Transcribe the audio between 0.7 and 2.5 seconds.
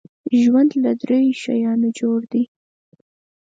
له دریو شیانو جوړ دی.